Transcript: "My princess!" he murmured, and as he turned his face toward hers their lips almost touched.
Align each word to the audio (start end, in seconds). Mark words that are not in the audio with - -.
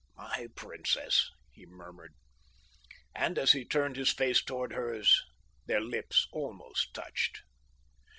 "My 0.17 0.47
princess!" 0.55 1.29
he 1.51 1.67
murmured, 1.67 2.15
and 3.13 3.37
as 3.37 3.51
he 3.51 3.63
turned 3.63 3.97
his 3.97 4.11
face 4.11 4.41
toward 4.41 4.73
hers 4.73 5.21
their 5.67 5.79
lips 5.79 6.27
almost 6.31 6.91
touched. 6.95 7.43